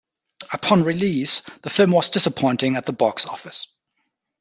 [0.51, 3.67] Upon release, the film was disappointing at the box office.